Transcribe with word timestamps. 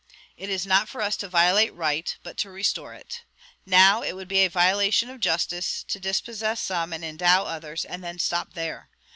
It 0.35 0.49
is 0.49 0.65
not 0.65 0.89
for 0.89 0.99
us 1.03 1.15
to 1.17 1.27
violate 1.27 1.75
right, 1.75 2.17
but 2.23 2.35
to 2.37 2.49
restore 2.49 2.95
it. 2.95 3.21
Now, 3.67 4.01
it 4.01 4.13
would 4.13 4.27
be 4.27 4.39
a 4.43 4.49
violation 4.49 5.11
of 5.11 5.19
justice 5.19 5.83
to 5.87 5.99
dispossess 5.99 6.59
some 6.59 6.91
and 6.91 7.05
endow 7.05 7.43
others, 7.43 7.85
and 7.85 8.03
then 8.03 8.17
stop 8.17 8.55
there. 8.55 8.89